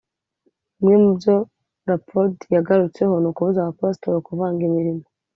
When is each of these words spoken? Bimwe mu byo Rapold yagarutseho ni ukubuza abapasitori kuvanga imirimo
Bimwe 0.77 0.95
mu 1.03 1.11
byo 1.17 1.35
Rapold 1.89 2.35
yagarutseho 2.55 3.13
ni 3.19 3.27
ukubuza 3.29 3.57
abapasitori 3.61 4.19
kuvanga 4.27 4.61
imirimo 4.69 5.03